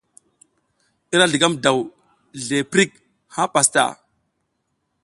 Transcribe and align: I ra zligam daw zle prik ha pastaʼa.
I 1.13 1.15
ra 1.19 1.25
zligam 1.31 1.53
daw 1.63 1.77
zle 2.45 2.59
prik 2.71 2.91
ha 3.33 3.43
pastaʼa. 3.53 3.93